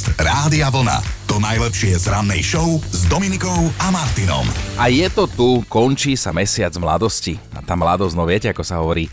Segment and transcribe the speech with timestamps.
[0.00, 0.96] Podcast Rádia Vlna.
[1.28, 4.48] To najlepšie z rannej show s Dominikou a Martinom.
[4.80, 7.36] A je to tu, končí sa mesiac mladosti.
[7.52, 9.12] A tá mladosť, no viete, ako sa hovorí,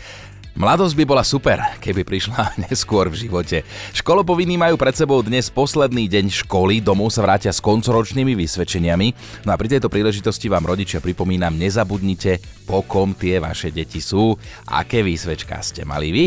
[0.58, 3.62] Mladosť by bola super, keby prišla neskôr v živote.
[3.94, 9.14] Školopovinní majú pred sebou dnes posledný deň školy, domov sa vrátia s koncoročnými vysvedčeniami.
[9.46, 14.34] No a pri tejto príležitosti vám rodičia pripomínam, nezabudnite, po kom tie vaše deti sú,
[14.66, 16.26] aké výsvedčka ste mali vy.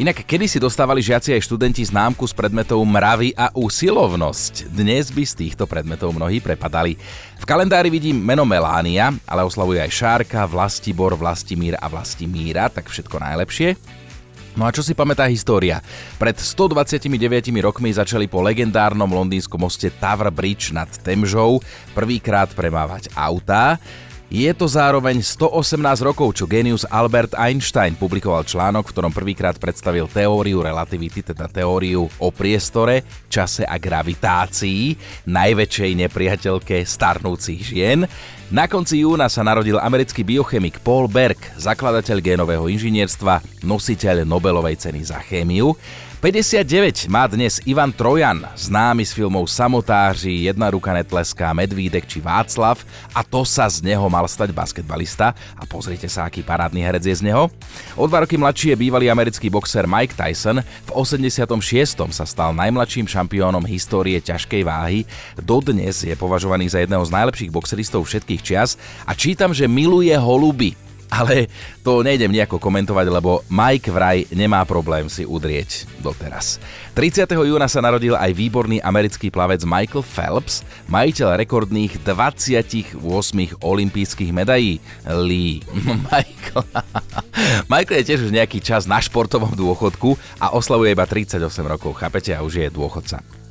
[0.00, 4.72] Inak, kedy si dostávali žiaci aj študenti známku z predmetov mravy a úsilovnosť?
[4.72, 6.96] Dnes by z týchto predmetov mnohí prepadali.
[7.36, 13.20] V kalendári vidím meno Melánia, ale oslavuje aj Šárka, Vlastibor, Vlastimír a Vlastimíra, tak všetko
[13.20, 13.76] najlepšie.
[14.56, 15.84] No a čo si pamätá história?
[16.16, 17.12] Pred 129
[17.60, 21.60] rokmi začali po legendárnom londýnskom moste Tower Bridge nad Temžou
[21.92, 23.76] prvýkrát premávať autá.
[24.26, 30.10] Je to zároveň 118 rokov, čo genius Albert Einstein publikoval článok, v ktorom prvýkrát predstavil
[30.10, 34.98] teóriu relativity, teda teóriu o priestore, čase a gravitácii,
[35.30, 38.02] najväčšej nepriateľke starnúcich žien.
[38.50, 45.06] Na konci júna sa narodil americký biochemik Paul Berg, zakladateľ génového inžinierstva, nositeľ Nobelovej ceny
[45.06, 45.78] za chémiu.
[46.26, 52.82] 59 má dnes Ivan Trojan, známy z filmov Samotáři, Jedna ruka netleská, Medvídek či Václav.
[53.14, 55.38] A to sa z neho mal stať basketbalista.
[55.54, 57.46] A pozrite sa, aký parádny herec je z neho.
[57.94, 61.46] O dva roky mladší je bývalý americký boxer Mike Tyson, v 86.
[61.94, 65.06] sa stal najmladším šampiónom histórie ťažkej váhy,
[65.38, 68.74] dodnes je považovaný za jedného z najlepších boxeristov všetkých čias.
[69.06, 70.74] A čítam, že miluje holuby
[71.10, 71.46] ale
[71.86, 76.58] to nejdem nejako komentovať, lebo Mike vraj nemá problém si udrieť doteraz.
[76.98, 77.28] 30.
[77.28, 82.98] júna sa narodil aj výborný americký plavec Michael Phelps, majiteľ rekordných 28
[83.60, 84.82] olympijských medají.
[85.06, 85.62] Lee.
[86.10, 86.64] Michael.
[87.72, 92.34] Michael je tiež už nejaký čas na športovom dôchodku a oslavuje iba 38 rokov, chápete,
[92.34, 93.45] a už je dôchodca.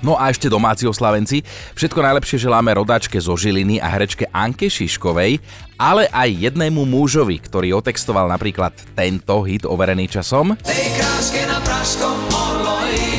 [0.00, 1.44] No a ešte domáci oslavenci.
[1.76, 5.36] Všetko najlepšie želáme rodáčke zo Žiliny a herečke Anke Šiškovej,
[5.76, 10.56] ale aj jednému mužovi, ktorý otextoval napríklad tento hit overený časom.
[10.64, 13.12] Tej kráske na pražskom orloji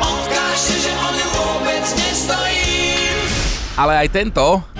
[0.00, 2.72] Odkážte, že on vôbec nestojí
[3.76, 4.77] Ale aj tento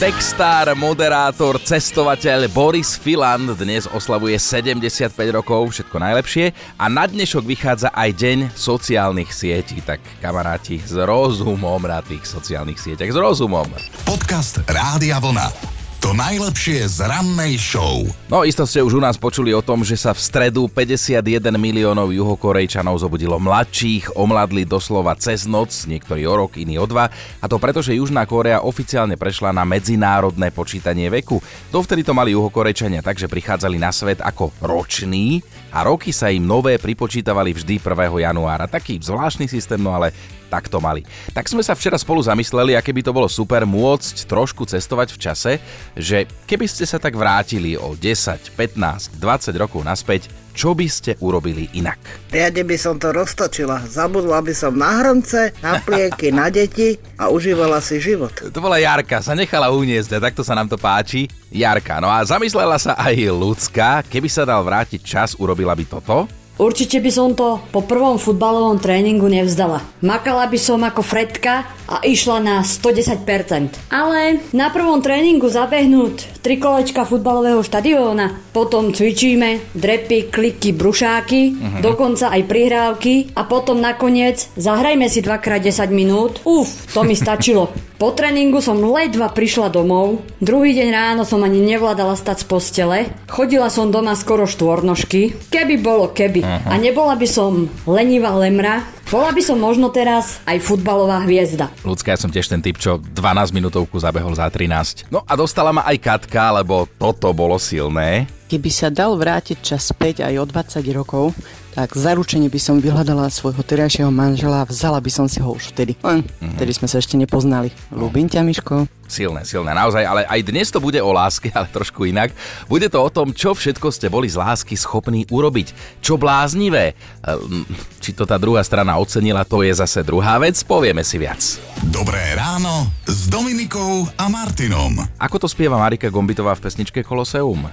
[0.00, 7.92] Textár, moderátor, cestovateľ Boris Filan dnes oslavuje 75 rokov, všetko najlepšie a na dnešok vychádza
[7.92, 13.68] aj deň sociálnych sietí, tak kamaráti s rozumom na tých sociálnych sieťach, s rozumom.
[14.08, 15.79] Podcast Rádia Vlna.
[16.00, 18.08] To najlepšie z rannej show.
[18.32, 21.20] No isto ste už u nás počuli o tom, že sa v stredu 51
[21.60, 27.12] miliónov juhokorejčanov zobudilo mladších, omladli doslova cez noc, niektorí o rok, iní o dva.
[27.12, 31.36] A to preto, že Južná Kórea oficiálne prešla na medzinárodné počítanie veku.
[31.68, 36.80] Dovtedy to mali juhokorejčania takže prichádzali na svet ako roční a roky sa im nové
[36.80, 38.24] pripočítavali vždy 1.
[38.24, 38.64] januára.
[38.72, 40.16] Taký zvláštny systém, no ale
[40.50, 41.06] tak to mali.
[41.30, 45.18] Tak sme sa včera spolu zamysleli, aké by to bolo super môcť trošku cestovať v
[45.22, 45.52] čase,
[45.94, 51.14] že keby ste sa tak vrátili o 10, 15, 20 rokov naspäť, čo by ste
[51.22, 52.02] urobili inak?
[52.34, 53.86] Riade by som to roztočila.
[53.86, 58.34] Zabudla by som na hrnce, na plieky, na deti a užívala si život.
[58.34, 61.30] To bola Jarka, sa nechala uniesť a takto sa nám to páči.
[61.54, 66.39] Jarka, no a zamyslela sa aj ľudská, keby sa dal vrátiť čas, urobila by toto?
[66.60, 69.80] Určite by som to po prvom futbalovom tréningu nevzdala.
[70.04, 73.88] Makala by som ako Fredka a išla na 110%.
[73.88, 81.80] Ale na prvom tréningu zabehnúť tri kolečka futbalového štadióna, potom cvičíme, drepy, kliky, brušáky, uh-huh.
[81.80, 86.44] dokonca aj prihrávky a potom nakoniec zahrajme si dvakrát 10 minút.
[86.44, 87.72] Uf, to mi stačilo.
[88.00, 92.98] Po tréningu som ledva prišla domov, druhý deň ráno som ani nevládala stať z postele,
[93.28, 96.40] chodila som doma skoro štvornožky, keby bolo keby.
[96.50, 96.74] Uh-huh.
[96.74, 101.66] A nebola by som lenivá lemra, bola by som možno teraz aj futbalová hviezda.
[101.82, 105.10] Ľudská, ja som tiež ten typ, čo 12 minútovku zabehol za 13.
[105.10, 108.30] No a dostala ma aj Katka, lebo toto bolo silné.
[108.46, 111.34] Keby sa dal vrátiť čas späť aj o 20 rokov,
[111.70, 115.70] tak zaručene by som vyhľadala svojho terajšieho manžela a vzala by som si ho už
[115.70, 115.94] vtedy.
[116.02, 116.58] Len, mm-hmm.
[116.58, 117.70] vtedy sme sa ešte nepoznali.
[117.94, 118.90] Ľúbim ťa, Miško.
[119.10, 122.34] Silné, silné, naozaj, ale aj dnes to bude o láske, ale trošku inak.
[122.66, 125.98] Bude to o tom, čo všetko ste boli z lásky schopní urobiť.
[126.02, 126.94] Čo bláznivé.
[127.26, 127.66] Ehm,
[128.02, 131.40] či to tá druhá strana ocenila, to je zase druhá vec, povieme si viac.
[131.88, 135.00] Dobré ráno s Dominikou a Martinom.
[135.16, 137.66] Ako to spieva Marika Gombitová v pesničke Koloseum?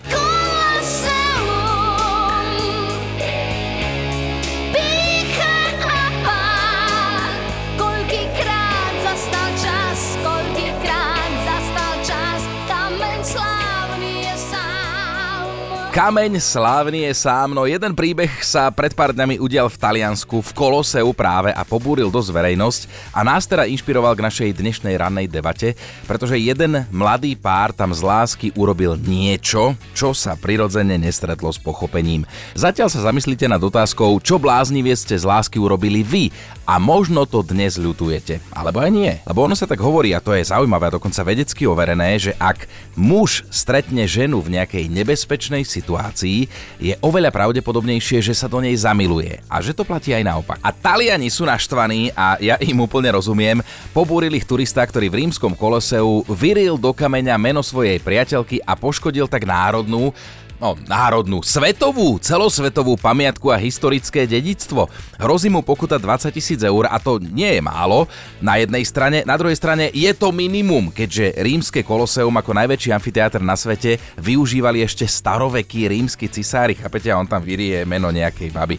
[15.98, 20.52] Kameň slávny je sám, no jeden príbeh sa pred pár dňami udial v Taliansku, v
[20.54, 22.82] Koloseu práve a pobúril dosť verejnosť
[23.18, 25.74] a nás teda inšpiroval k našej dnešnej rannej debate,
[26.06, 32.30] pretože jeden mladý pár tam z lásky urobil niečo, čo sa prirodzene nestretlo s pochopením.
[32.54, 36.30] Zatiaľ sa zamyslíte nad otázkou, čo bláznivie ste z lásky urobili vy
[36.68, 38.44] a možno to dnes ľutujete.
[38.52, 39.16] Alebo aj nie.
[39.24, 42.68] Lebo ono sa tak hovorí, a to je zaujímavé a dokonca vedecky overené, že ak
[43.00, 46.52] muž stretne ženu v nejakej nebezpečnej situácii,
[46.84, 49.40] je oveľa pravdepodobnejšie, že sa do nej zamiluje.
[49.48, 50.60] A že to platí aj naopak.
[50.60, 53.64] A Taliani sú naštvaní a ja im úplne rozumiem.
[53.96, 59.32] Pobúrili ich turista, ktorý v rímskom koloseu vyril do kameňa meno svojej priateľky a poškodil
[59.32, 60.12] tak národnú
[60.58, 64.90] no, národnú, svetovú, celosvetovú pamiatku a historické dedictvo.
[65.22, 68.10] Hrozí mu pokuta 20 tisíc eur a to nie je málo.
[68.42, 73.42] Na jednej strane, na druhej strane je to minimum, keďže rímske koloseum ako najväčší amfiteátr
[73.42, 78.78] na svete využívali ešte starovekí rímsky cisári, chápete, a on tam vyrie meno nejakej baby.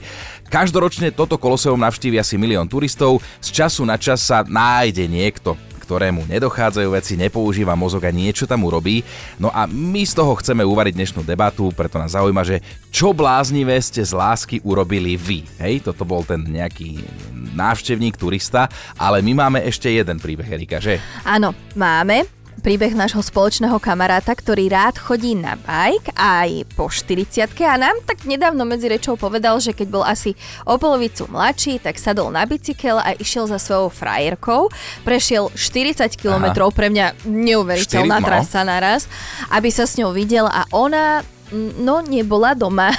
[0.49, 6.29] Každoročne toto koloseum navštívi asi milión turistov, z času na čas sa nájde niekto, ktorému
[6.29, 9.01] nedochádzajú veci, nepoužíva mozog a niečo tam urobí.
[9.41, 12.61] No a my z toho chceme uvariť dnešnú debatu, preto nás zaujíma, že
[12.93, 15.49] čo bláznivé ste z lásky urobili vy.
[15.57, 17.01] Hej, toto bol ten nejaký
[17.57, 18.69] návštevník, turista,
[19.01, 21.01] ale my máme ešte jeden príbeh, Erika, že?
[21.25, 27.77] Áno, máme príbeh nášho spoločného kamaráta, ktorý rád chodí na bike aj po 40 a
[27.79, 30.35] nám tak nedávno medzi rečou povedal, že keď bol asi
[30.67, 34.69] o polovicu mladší, tak sadol na bicykel a išiel za svojou frajerkou.
[35.07, 38.27] Prešiel 40 km, pre mňa neuveriteľná 4, no.
[38.27, 39.07] trasa naraz,
[39.55, 41.23] aby sa s ňou videl a ona
[41.55, 42.93] no nebola doma,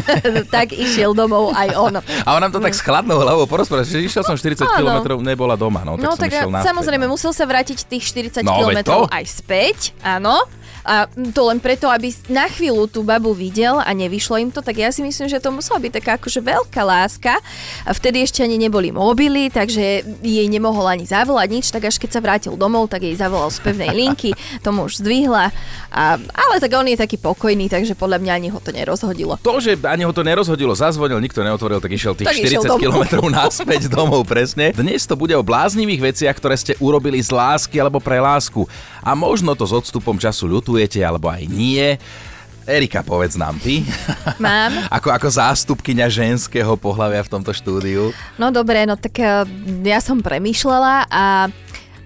[0.54, 1.92] tak išiel domov aj on.
[2.00, 5.02] A on nám to tak s chladnou hlavou porozprával, že išiel som 40 Áno.
[5.02, 7.14] km, nebola doma, no tak No som tak išiel naspäť, samozrejme, no.
[7.14, 8.04] musel sa vrátiť tých
[8.38, 10.42] 40 No, kilometrov aj späť, áno.
[10.82, 14.82] A to len preto, aby na chvíľu tú babu videl a nevyšlo im to, tak
[14.82, 17.38] ja si myslím, že to musela byť taká akože veľká láska.
[17.86, 22.10] A vtedy ešte ani neboli mobily, takže jej nemohol ani zavolať nič, tak až keď
[22.10, 24.34] sa vrátil domov, tak jej zavolal z pevnej linky,
[24.66, 25.54] tomu už zdvihla.
[25.94, 29.38] A, ale tak on je taký pokojný, takže podľa mňa ani ho to nerozhodilo.
[29.40, 32.68] To, že ani ho to nerozhodilo, zazvonil, nikto neotvoril, tak išiel tých Tak išiel 40
[32.68, 33.06] domov.
[33.08, 34.72] km naspäť domov presne.
[34.72, 38.64] Dnes to bude o bláznivých veciach, ktoré ste urobili z lásky alebo pre lásku.
[39.02, 41.98] A možno to s odstupom času ľutujete, alebo aj nie.
[42.62, 43.82] Erika, povedz nám ty.
[44.38, 44.86] Mám.
[44.96, 48.14] ako, ako zástupkyňa ženského pohľavia v tomto štúdiu.
[48.38, 49.42] No dobre, no tak eh,
[49.82, 51.50] ja som premýšľala a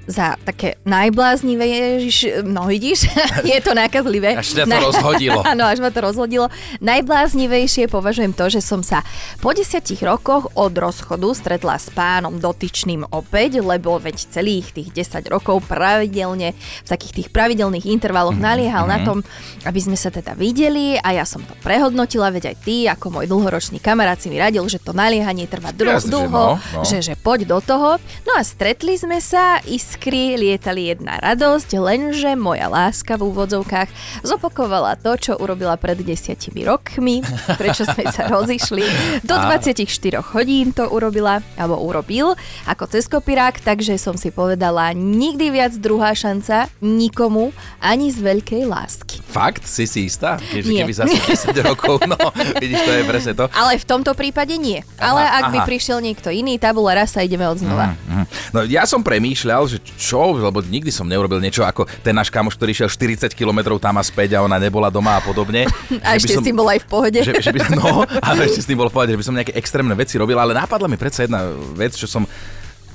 [0.06, 3.10] za také najbláznivé, ježiš, no vidíš,
[3.50, 4.38] je to nákazlivé.
[4.38, 5.40] Až ťa to rozhodilo.
[5.50, 6.46] Áno, až ma to rozhodilo.
[6.78, 9.02] Najbláznivejšie považujem to, že som sa
[9.42, 15.26] po desiatich rokoch od rozchodu stretla s pánom dotyčným opäť, lebo veď celých tých 10
[15.26, 19.18] rokov pravidelne, v takých tých pravidelných intervaloch Mhm, naliehal na tom,
[19.64, 23.26] aby sme sa teda videli a ja som to prehodnotila, veď aj ty, ako môj
[23.26, 26.82] dlhoročný kamarát si mi radil, že to naliehanie trvá dlho, Jasne, že no, no.
[26.84, 27.96] že, že poď do toho.
[28.28, 29.58] No a stretli sme sa,
[29.96, 33.88] iskry, lietali jedna radosť, lenže moja láska v úvodzovkách
[34.20, 37.24] zopakovala to, čo urobila pred desiatimi rokmi,
[37.60, 38.84] prečo sme sa rozišli.
[39.24, 39.88] Do 24
[40.36, 42.36] hodín to urobila, alebo urobil,
[42.68, 48.68] ako cez kopirák, takže som si povedala, nikdy viac druhá šanca nikomu, ani z veľkej
[48.68, 49.24] lásky.
[49.32, 49.64] Fakt?
[49.64, 50.36] Si si istá?
[50.36, 50.84] Keďže Nie.
[50.84, 51.16] keby zase
[51.56, 52.20] 10 rokov, no
[52.60, 53.48] vidíš, to je presne to.
[53.56, 54.84] Ale v tomto prípade nie.
[55.00, 55.68] Ale Aha, ak by aha.
[55.72, 57.96] prišiel niekto iný, tabula rasa, ideme od znova.
[57.96, 58.24] Mhm.
[58.52, 62.58] No ja som premýšľal, že čo, lebo nikdy som neurobil niečo ako ten náš kamoš,
[62.58, 65.70] ktorý šiel 40 km tam a späť a ona nebola doma a podobne.
[66.06, 67.18] A Že ešte som- s tým bol aj v pohode.
[67.22, 69.54] Že, že by, no, ale ešte s tým bol v pohode, že by som nejaké
[69.54, 71.46] extrémne veci robil, ale napadla mi predsa jedna
[71.78, 72.26] vec, čo som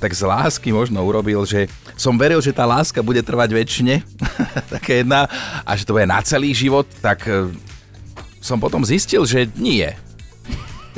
[0.02, 4.02] tak z lásky možno urobil, že som veril, že tá láska bude trvať väčšine,
[4.74, 5.30] taká jedna,
[5.62, 7.54] a že to bude na celý život, tak e,
[8.42, 9.86] som potom zistil, že nie.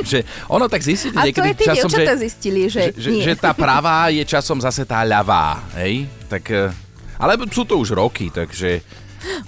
[0.02, 3.22] Že ono tak zistíte A to niekedy je tí časom, že, zistili, že, že, nie.
[3.22, 6.10] že tá pravá je časom zase tá ľavá, hej?
[6.26, 6.72] Tak, e,
[7.20, 8.82] ale sú to už roky, takže...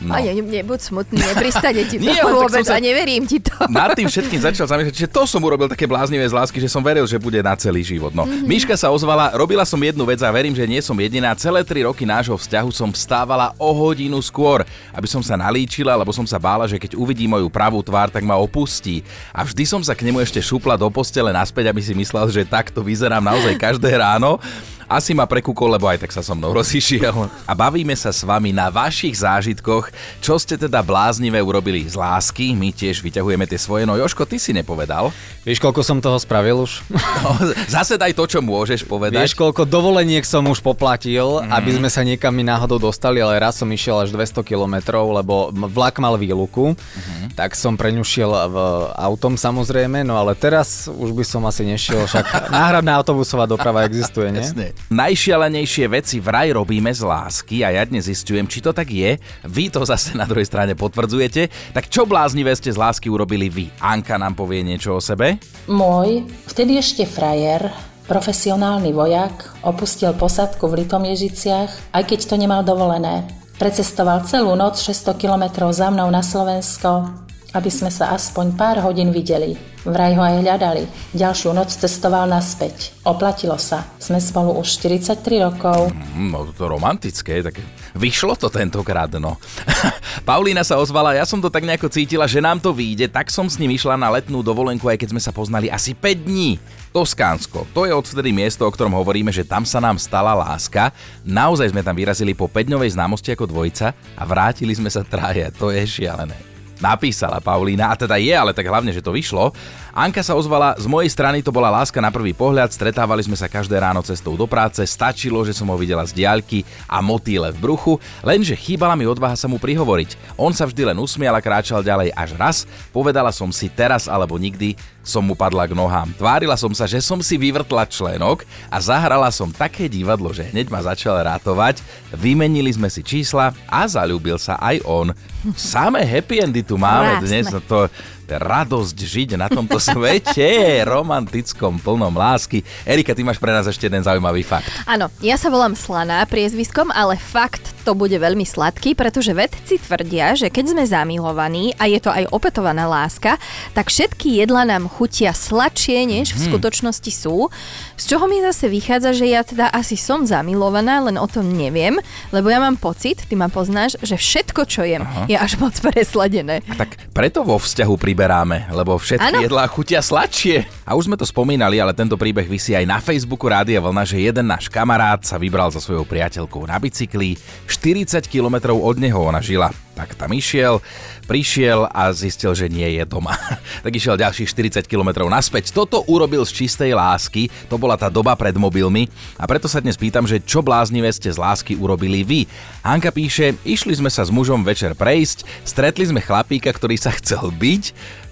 [0.00, 0.12] No.
[0.14, 3.52] A ne, nebuď smutný, nepristane ti to Nie, vôbec sa- a neverím ti to.
[3.68, 6.80] Nad tým všetkým začal zamýšľať, že to som urobil také bláznivé z lásky, že som
[6.84, 8.12] veril, že bude na celý život.
[8.12, 8.24] No.
[8.24, 8.46] Mm-hmm.
[8.48, 11.32] Miška sa ozvala, robila som jednu vec a verím, že nie som jediná.
[11.36, 16.12] Celé tri roky nášho vzťahu som vstávala o hodinu skôr, aby som sa nalíčila, lebo
[16.12, 19.00] som sa bála, že keď uvidí moju pravú tvár, tak ma opustí.
[19.32, 22.48] A vždy som sa k nemu ešte šupla do postele naspäť, aby si myslel, že
[22.48, 24.38] takto vyzerám naozaj každé ráno.
[24.86, 27.26] Asi ma prekúkol, lebo aj tak sa so mnou rozišiel.
[27.42, 29.90] A bavíme sa s vami na vašich zážitkoch,
[30.22, 32.54] čo ste teda bláznivé urobili z lásky.
[32.54, 33.82] My tiež vyťahujeme tie svoje.
[33.82, 35.10] No Joško, ty si nepovedal.
[35.42, 36.86] Vieš, koľko som toho spravil už?
[37.26, 37.34] No,
[37.66, 39.26] zase daj to, čo môžeš povedať.
[39.26, 41.50] Vieš, koľko dovoleniek som už poplatil, mm.
[41.50, 45.50] aby sme sa niekam mi náhodou dostali, ale raz som išiel až 200 kilometrov, lebo
[45.50, 47.34] vlak mal výluku, mm.
[47.34, 48.56] tak som preňušiel v
[48.94, 54.30] autom samozrejme, no ale teraz už by som asi nešiel, však náhradná autobusová doprava existuje,
[54.30, 54.44] nie?
[54.44, 54.75] Jasne.
[54.86, 59.18] Najšialenejšie veci vraj robíme z lásky a ja dnes zistujem, či to tak je.
[59.42, 61.74] Vy to zase na druhej strane potvrdzujete.
[61.74, 63.66] Tak čo bláznivé ste z lásky urobili vy?
[63.82, 65.42] Anka nám povie niečo o sebe.
[65.66, 67.66] Môj, vtedy ešte frajer,
[68.06, 73.26] profesionálny vojak, opustil posadku v Litom Ježiciach, aj keď to nemal dovolené.
[73.58, 77.10] Precestoval celú noc 600 kilometrov za mnou na Slovensko,
[77.56, 79.75] aby sme sa aspoň pár hodín videli.
[79.86, 80.82] Vraj ho aj hľadali.
[81.14, 82.90] Ďalšiu noc cestoval naspäť.
[83.06, 83.86] Oplatilo sa.
[84.02, 85.94] Sme spolu už 43 rokov.
[85.94, 87.62] Mm, no to romantické, tak
[87.94, 89.38] vyšlo to tentokrát, no.
[90.28, 93.46] Paulína sa ozvala, ja som to tak nejako cítila, že nám to vyjde, tak som
[93.46, 96.58] s ním išla na letnú dovolenku, aj keď sme sa poznali asi 5 dní.
[96.90, 100.90] Toskánsko, to je odvtedy miesto, o ktorom hovoríme, že tam sa nám stala láska.
[101.22, 105.46] Naozaj sme tam vyrazili po 5-dňovej známosti ako dvojica a vrátili sme sa traje.
[105.62, 106.55] To je šialené.
[106.76, 109.52] Napísala Paulína, a teda je, ale tak hlavne, že to vyšlo.
[109.96, 113.48] Anka sa ozvala, z mojej strany to bola láska na prvý pohľad, stretávali sme sa
[113.48, 117.58] každé ráno cestou do práce, stačilo, že som ho videla z diaľky a motýle v
[117.64, 120.36] bruchu, lenže chýbala mi odvaha sa mu prihovoriť.
[120.36, 122.56] On sa vždy len usmial a kráčal ďalej až raz,
[122.92, 126.10] povedala som si teraz alebo nikdy, som mu padla k nohám.
[126.18, 130.66] Tvárila som sa, že som si vyvrtla členok a zahrala som také divadlo, že hneď
[130.66, 131.78] ma začal rátovať,
[132.10, 135.14] vymenili sme si čísla a zalúbil sa aj on.
[135.54, 137.26] Samé happy endy tu máme Krásne.
[137.30, 137.86] dnes, to
[138.26, 140.42] radosť žiť na tomto svete,
[140.90, 142.66] romantickom, plnom lásky.
[142.82, 144.66] Erika, ty máš pre nás ešte jeden zaujímavý fakt.
[144.90, 150.34] Áno, ja sa volám Slaná priezviskom, ale fakt to bude veľmi sladký, pretože vedci tvrdia,
[150.34, 153.38] že keď sme zamilovaní a je to aj opetovaná láska,
[153.78, 156.46] tak všetky jedla nám chutia sladšie, než v mhm.
[156.50, 157.46] skutočnosti sú.
[157.94, 162.02] Z čoho mi zase vychádza, že ja teda asi som zamilovaná, len o tom neviem,
[162.34, 165.30] lebo ja mám pocit, ty ma poznáš, že všetko, čo jem, Aha.
[165.30, 166.66] je až moc presladené.
[166.66, 169.46] A tak preto vo vzťahu priberáme, lebo všetky ano.
[169.46, 170.66] jedlá chutia sladšie.
[170.82, 174.18] A už sme to spomínali, ale tento príbeh vysí aj na Facebooku Rádia Vlna, že
[174.18, 177.38] jeden náš kamarát sa vybral so svojou priateľkou na bicykli,
[177.76, 179.68] 40 kilometrov od neho ona žila.
[179.96, 180.80] Tak tam išiel,
[181.24, 183.36] prišiel a zistil, že nie je doma.
[183.84, 184.48] tak išiel ďalších
[184.84, 185.72] 40 km naspäť.
[185.72, 189.96] Toto urobil z čistej lásky, to bola tá doba pred mobilmi a preto sa dnes
[189.96, 192.40] pýtam, že čo bláznivé ste z lásky urobili vy.
[192.80, 197.52] Hanka píše, išli sme sa s mužom večer prejsť, stretli sme chlapíka, ktorý sa chcel
[197.52, 197.84] byť,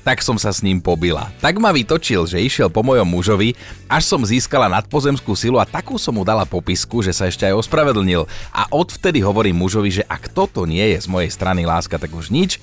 [0.05, 1.33] tak som sa s ním pobila.
[1.41, 3.57] Tak ma vytočil, že išiel po mojom mužovi,
[3.89, 7.65] až som získala nadpozemskú silu a takú som mu dala popisku, že sa ešte aj
[7.65, 8.29] ospravedlnil.
[8.53, 12.29] A odvtedy hovorím mužovi, že ak toto nie je z mojej strany láska, tak už
[12.29, 12.61] nič.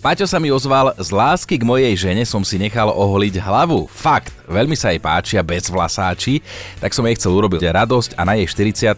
[0.00, 3.84] Paťo sa mi ozval, z lásky k mojej žene som si nechal oholiť hlavu.
[3.84, 6.40] Fakt, veľmi sa jej páčia bez vlasáči,
[6.80, 8.96] tak som jej chcel urobiť radosť a na jej 40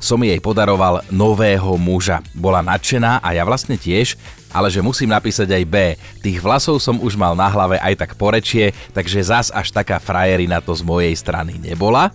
[0.00, 2.24] som jej podaroval nového muža.
[2.32, 4.16] Bola nadšená a ja vlastne tiež,
[4.48, 5.76] ale že musím napísať aj B.
[6.24, 10.64] Tých vlasov som už mal na hlave aj tak porečie, takže zas až taká frajerina
[10.64, 12.08] to z mojej strany nebola.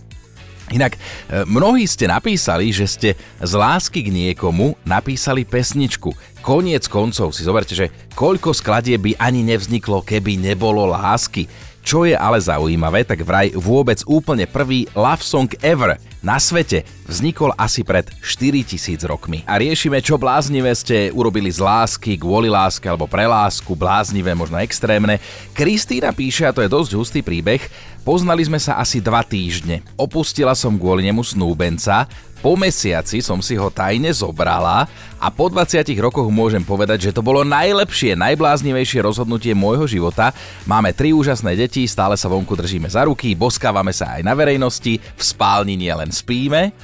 [0.72, 1.00] Inak, e,
[1.44, 3.10] mnohí ste napísali, že ste
[3.42, 6.16] z lásky k niekomu napísali pesničku.
[6.40, 11.44] Koniec koncov si zoberte, že koľko skladie by ani nevzniklo, keby nebolo lásky.
[11.84, 17.52] Čo je ale zaujímavé, tak vraj vôbec úplne prvý love song ever na svete vznikol
[17.56, 19.44] asi pred 4000 rokmi.
[19.44, 24.60] A riešime, čo bláznivé ste urobili z lásky, kvôli láske alebo pre lásku, bláznivé, možno
[24.60, 25.20] extrémne.
[25.52, 27.60] Kristýna píše, a to je dosť hustý príbeh,
[28.02, 29.84] poznali sme sa asi dva týždne.
[29.96, 32.08] Opustila som kvôli nemu snúbenca,
[32.44, 34.84] po mesiaci som si ho tajne zobrala
[35.16, 40.28] a po 20 rokoch môžem povedať, že to bolo najlepšie, najbláznivejšie rozhodnutie môjho života.
[40.68, 45.00] Máme tri úžasné deti, stále sa vonku držíme za ruky, boskávame sa aj na verejnosti,
[45.00, 46.76] v spálni nie len spíme,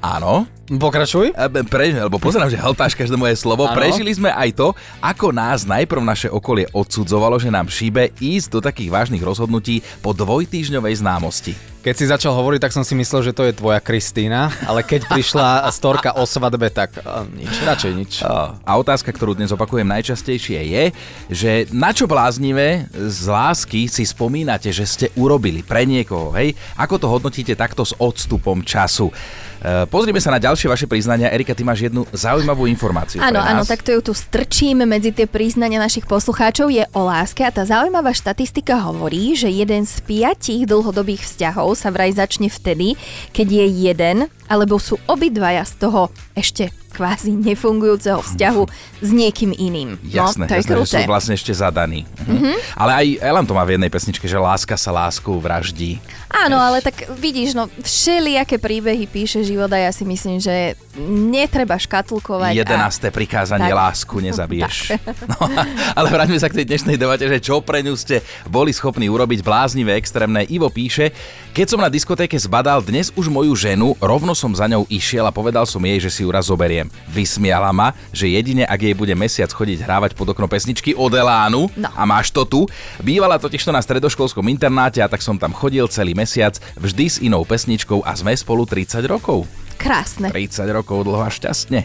[0.00, 0.46] Áno.
[0.66, 1.30] Pokračuj.
[1.70, 3.70] Pre, lebo pozerám, že hltáš každé moje slovo.
[3.70, 3.78] Ano.
[3.78, 4.68] Prežili sme aj to,
[4.98, 10.10] ako nás najprv naše okolie odsudzovalo, že nám šíbe ísť do takých vážnych rozhodnutí po
[10.10, 11.54] dvojtýždňovej známosti.
[11.86, 15.06] Keď si začal hovoriť, tak som si myslel, že to je tvoja Kristýna, ale keď
[15.14, 18.12] prišla storka o svadbe, tak uh, nič, radšej nič.
[18.26, 20.84] A otázka, ktorú dnes opakujem najčastejšie je,
[21.30, 26.58] že na čo bláznivé z lásky si spomínate, že ste urobili pre niekoho, hej?
[26.74, 29.14] Ako to hodnotíte takto s odstupom času?
[29.62, 31.28] E, pozrime sa na ďalšie ďalšie vaše priznania.
[31.28, 35.28] Erika, ty máš jednu zaujímavú informáciu Áno, áno, tak to ju tu strčím medzi tie
[35.28, 36.72] priznania našich poslucháčov.
[36.72, 41.92] Je o láske a tá zaujímavá štatistika hovorí, že jeden z piatich dlhodobých vzťahov sa
[41.92, 42.96] vraj začne vtedy,
[43.36, 44.16] keď je jeden
[44.48, 48.62] alebo sú obidvaja z toho ešte kvázi nefungujúceho vzťahu
[49.04, 50.00] s niekým iným.
[50.02, 50.96] Jasné, no, to je jasné že kruté.
[50.96, 52.08] sú vlastne ešte zadaní.
[52.24, 52.56] Mhm.
[52.72, 56.00] Ale aj Elan to má v jednej pesničke, že láska sa lásku vraždí.
[56.26, 60.74] Áno, ale tak vidíš, no všelijaké príbehy píše život a ja si myslím, že
[61.06, 62.52] netreba škatulkovať.
[62.52, 62.56] a...
[62.56, 63.76] Jedenácté prikázanie Tak.
[63.78, 64.76] lásku nezabiješ.
[65.26, 65.48] No,
[65.92, 69.42] ale vráťme sa k tej dnešnej debate, že čo pre ňu ste boli schopní urobiť
[69.42, 70.46] bláznivé, extrémne.
[70.48, 71.10] Ivo píše,
[71.52, 75.34] keď som na diskotéke zbadal dnes už moju ženu, rovno som za ňou išiel a
[75.34, 76.85] povedal som jej, že si ju raz zoberiem.
[77.10, 81.68] Vysmiala ma, že jedine ak jej bude mesiac chodiť hrávať pod okno pesničky od Elánu
[81.76, 81.88] No.
[81.92, 82.60] a máš to tu.
[83.00, 87.42] Bývala totižto na stredoškolskom internáte a tak som tam chodil celý mesiac, vždy s inou
[87.44, 89.44] pesničkou a sme spolu 30 rokov.
[89.76, 90.32] Krásne.
[90.32, 91.84] 30 rokov dlho a šťastne.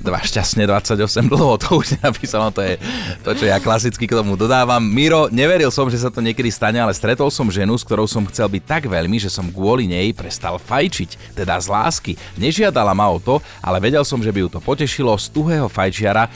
[0.00, 2.74] Dva šťastne, 28 dlho, to už je napísané, to je
[3.20, 4.80] to, čo ja klasicky k tomu dodávam.
[4.80, 8.24] Miro, neveril som, že sa to niekedy stane, ale stretol som ženu, s ktorou som
[8.28, 12.12] chcel byť tak veľmi, že som kvôli nej prestal fajčiť, teda z lásky.
[12.40, 16.28] Nežiadala ma o to, ale vedel som, že by ju to potešilo z tuhého fajčiara,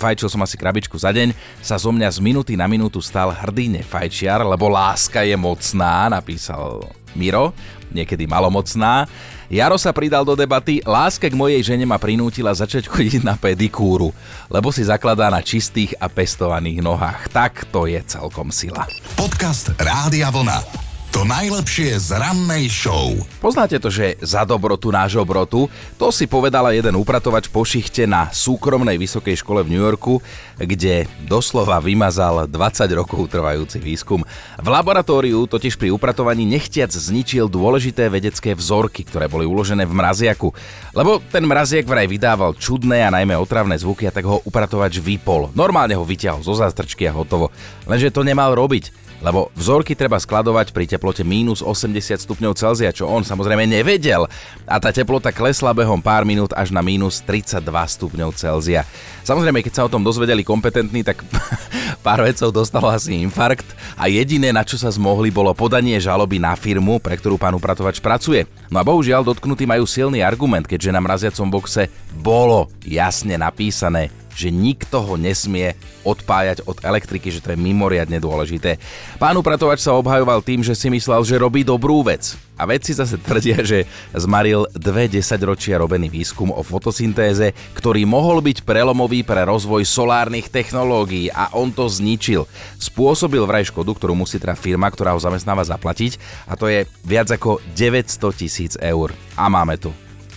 [0.00, 3.68] fajčil som asi krabičku za deň, sa zo mňa z minúty na minútu stal hrdý
[3.68, 6.80] nefajčiar, lebo láska je mocná, napísal
[7.12, 7.52] Miro,
[7.92, 9.08] niekedy malomocná.
[9.46, 14.10] Jaro sa pridal do debaty, láska k mojej žene ma prinútila začať chodiť na pedikúru,
[14.50, 17.30] lebo si zakladá na čistých a pestovaných nohách.
[17.30, 18.90] Tak to je celkom sila.
[19.14, 20.85] Podcast Rádia Vlna.
[21.16, 23.16] To najlepšie z rannej show.
[23.40, 25.64] Poznáte to, že za dobrotu nášho brotu?
[25.96, 30.20] To si povedala jeden upratovač po šichte na súkromnej vysokej škole v New Yorku,
[30.60, 32.52] kde doslova vymazal 20
[32.92, 34.28] rokov trvajúci výskum.
[34.60, 40.52] V laboratóriu totiž pri upratovaní nechtiac zničil dôležité vedecké vzorky, ktoré boli uložené v mraziaku.
[40.92, 45.48] Lebo ten mraziak vraj vydával čudné a najmä otravné zvuky a tak ho upratovač vypol.
[45.56, 47.48] Normálne ho vyťahol zo zástrčky a hotovo.
[47.88, 53.08] Lenže to nemal robiť lebo vzorky treba skladovať pri teplote mínus 80 stupňov Celzia, čo
[53.08, 54.28] on samozrejme nevedel.
[54.68, 58.84] A tá teplota klesla behom pár minút až na mínus 32 stupňov Celzia.
[59.24, 61.24] Samozrejme, keď sa o tom dozvedeli kompetentní, tak
[62.06, 63.66] pár vedcov dostalo asi infarkt
[63.98, 67.98] a jediné, na čo sa zmohli, bolo podanie žaloby na firmu, pre ktorú pán upratovač
[67.98, 68.44] pracuje.
[68.70, 71.88] No a bohužiaľ dotknutí majú silný argument, keďže na mraziacom boxe
[72.20, 75.72] bolo jasne napísané, že nikto ho nesmie
[76.04, 78.76] odpájať od elektriky, že to je mimoriadne dôležité.
[79.16, 82.36] Pán upratovač sa obhajoval tým, že si myslel, že robí dobrú vec.
[82.56, 83.84] A vedci zase tvrdia, že
[84.16, 91.28] zmaril dve desaťročia robený výskum o fotosyntéze, ktorý mohol byť prelomový pre rozvoj solárnych technológií
[91.32, 92.48] a on to zničil.
[92.80, 96.16] Spôsobil vraj škodu, ktorú musí teda firma, ktorá ho zamestnáva zaplatiť
[96.48, 99.12] a to je viac ako 900 tisíc eur.
[99.36, 99.92] A máme to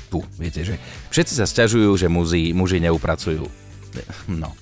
[0.10, 0.76] tu, viete, že
[1.14, 3.69] všetci sa sťažujú, že muži, muži neupracujú.
[4.42, 4.54] No.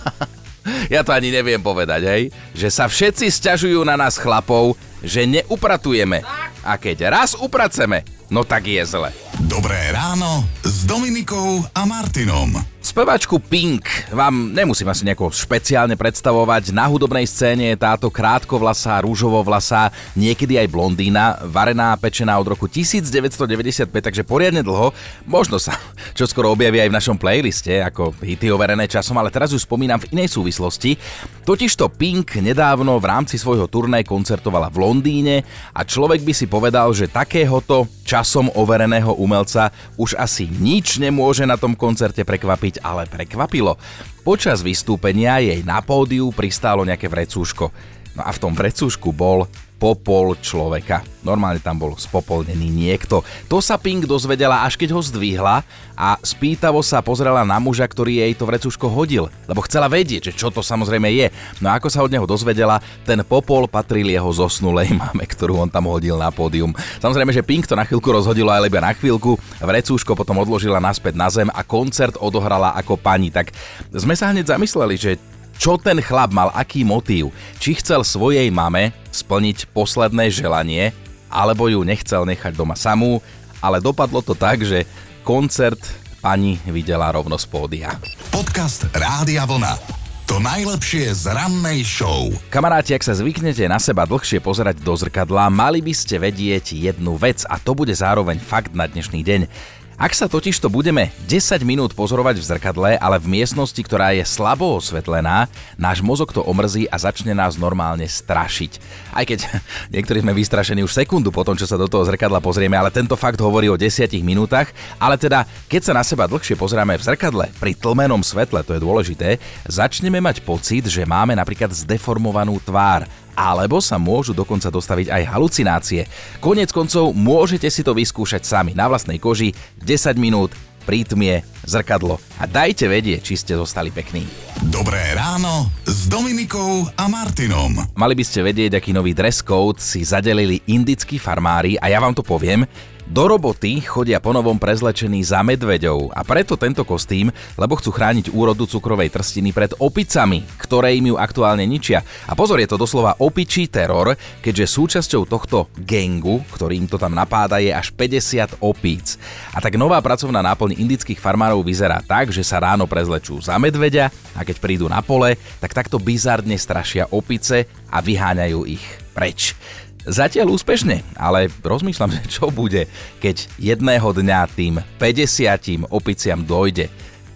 [0.94, 2.22] ja to ani neviem povedať, hej?
[2.54, 6.22] Že sa všetci sťažujú na nás chlapov, že neupratujeme.
[6.60, 9.10] A keď raz upraceme, no tak je zle.
[9.48, 12.52] Dobré ráno s Dominikou a Martinom.
[12.90, 16.74] Spevačku Pink vám nemusím asi nejako špeciálne predstavovať.
[16.74, 23.86] Na hudobnej scéne je táto krátkovlasá, rúžovovlasá, niekedy aj blondína, varená, pečená od roku 1995,
[23.94, 24.90] takže poriadne dlho.
[25.22, 25.78] Možno sa
[26.18, 30.02] čo skoro objaví aj v našom playliste, ako hity overené časom, ale teraz ju spomínam
[30.02, 30.98] v inej súvislosti.
[31.46, 35.46] Totižto Pink nedávno v rámci svojho turné koncertovala v Londýne
[35.78, 41.54] a človek by si povedal, že takéhoto časom overeného umelca už asi nič nemôže na
[41.54, 43.78] tom koncerte prekvapiť, ale prekvapilo.
[44.26, 47.70] Počas vystúpenia jej na pódiu pristálo nejaké vrecúško.
[48.18, 49.46] No a v tom vrecúšku bol
[49.80, 51.00] popol človeka.
[51.24, 53.24] Normálne tam bol spopolnený niekto.
[53.48, 55.64] To sa Pink dozvedela, až keď ho zdvihla
[55.96, 60.36] a spýtavo sa pozrela na muža, ktorý jej to vrecúško hodil, lebo chcela vedieť, že
[60.36, 61.32] čo to samozrejme je.
[61.64, 65.72] No a ako sa od neho dozvedela, ten popol patril jeho zosnulej mame, ktorú on
[65.72, 66.76] tam hodil na pódium.
[67.00, 71.16] Samozrejme, že Pink to na chvíľku rozhodilo aj iba na chvíľku, vrecúško potom odložila naspäť
[71.16, 73.32] na zem a koncert odohrala ako pani.
[73.32, 73.52] Tak
[73.92, 75.16] sme sa hneď zamysleli, že
[75.60, 77.36] čo ten chlap mal, aký motív.
[77.60, 80.96] Či chcel svojej mame splniť posledné želanie,
[81.28, 83.20] alebo ju nechcel nechať doma samú,
[83.60, 84.88] ale dopadlo to tak, že
[85.20, 85.78] koncert
[86.24, 87.92] pani videla rovno z pódia.
[88.32, 90.00] Podcast Rádia Vlna.
[90.30, 92.30] To najlepšie z rannej show.
[92.54, 97.18] Kamaráti, ak sa zvyknete na seba dlhšie pozerať do zrkadla, mali by ste vedieť jednu
[97.18, 99.50] vec a to bude zároveň fakt na dnešný deň.
[100.00, 104.24] Ak sa totiž to budeme 10 minút pozorovať v zrkadle, ale v miestnosti, ktorá je
[104.24, 105.44] slabo osvetlená,
[105.76, 108.80] náš mozog to omrzí a začne nás normálne strašiť.
[109.12, 109.44] Aj keď
[109.92, 113.12] niektorí sme vystrašení už sekundu po tom, čo sa do toho zrkadla pozrieme, ale tento
[113.12, 114.72] fakt hovorí o 10 minútach.
[114.96, 118.80] Ale teda, keď sa na seba dlhšie pozrieme v zrkadle, pri tlmenom svetle, to je
[118.80, 119.36] dôležité,
[119.68, 123.04] začneme mať pocit, že máme napríklad zdeformovanú tvár
[123.40, 126.04] alebo sa môžu dokonca dostaviť aj halucinácie.
[126.44, 130.52] Konec koncov môžete si to vyskúšať sami na vlastnej koži 10 minút
[130.84, 134.24] pri tmie, zrkadlo a dajte vedieť, či ste zostali pekní.
[134.68, 137.78] Dobré ráno s Dominikou a Martinom.
[137.94, 142.16] Mali by ste vedieť, aký nový dress code si zadelili indickí farmári a ja vám
[142.16, 142.64] to poviem.
[143.10, 147.26] Do roboty chodia ponovom prezlečení za medveďov a preto tento kostým,
[147.58, 152.06] lebo chcú chrániť úrodu cukrovej trstiny pred opicami, ktoré im ju aktuálne ničia.
[152.30, 157.58] A pozor, je to doslova opičí teror, keďže súčasťou tohto gengu, ktorým to tam napáda,
[157.58, 159.18] je až 50 opíc.
[159.50, 164.06] A tak nová pracovná náplň indických farmárov vyzerá tak, že sa ráno prezlečú za medveďa
[164.38, 169.58] a keď prídu na pole, tak takto bizardne strašia opice a vyháňajú ich preč.
[170.08, 172.88] Zatiaľ úspešne, ale rozmýšľam, čo bude,
[173.20, 176.88] keď jedného dňa tým 50 opiciam dojde,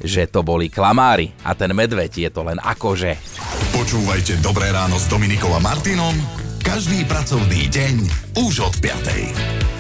[0.05, 3.17] že to boli klamári a ten medveď je to len akože.
[3.73, 7.95] Počúvajte Dobré ráno s Dominikou a Martinom každý pracovný deň
[8.41, 9.74] už od 5.